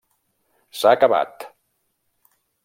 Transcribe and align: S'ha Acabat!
S'ha 0.79 0.93
Acabat! 0.97 1.47